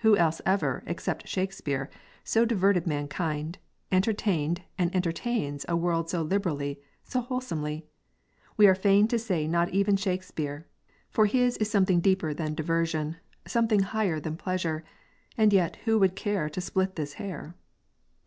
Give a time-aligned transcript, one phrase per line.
[0.00, 1.88] Who else ever, except Shakespeare,
[2.24, 3.56] so diverted mankind,
[3.90, 7.86] entertained and entertains a world so liberally, so wholesomely?
[8.58, 10.66] We are fain to say not even Shakespeare,
[11.08, 13.16] for his is something deeper than diversion,
[13.46, 14.84] something higher than pleasure;
[15.38, 17.54] and yet who would care to split this hair?